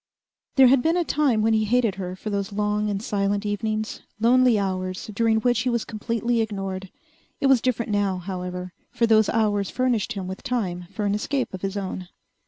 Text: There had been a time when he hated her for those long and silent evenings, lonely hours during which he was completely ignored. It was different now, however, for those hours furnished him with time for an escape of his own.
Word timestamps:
There 0.55 0.65
had 0.65 0.81
been 0.81 0.97
a 0.97 1.03
time 1.03 1.43
when 1.43 1.53
he 1.53 1.63
hated 1.63 1.93
her 2.01 2.15
for 2.15 2.31
those 2.31 2.51
long 2.51 2.89
and 2.89 3.03
silent 3.03 3.45
evenings, 3.45 4.01
lonely 4.19 4.57
hours 4.57 5.05
during 5.13 5.37
which 5.41 5.59
he 5.59 5.69
was 5.69 5.85
completely 5.85 6.41
ignored. 6.41 6.89
It 7.39 7.45
was 7.45 7.61
different 7.61 7.91
now, 7.91 8.17
however, 8.17 8.73
for 8.89 9.05
those 9.05 9.29
hours 9.29 9.69
furnished 9.69 10.13
him 10.13 10.25
with 10.27 10.41
time 10.41 10.87
for 10.91 11.05
an 11.05 11.13
escape 11.13 11.53
of 11.53 11.61
his 11.61 11.77
own. 11.77 12.07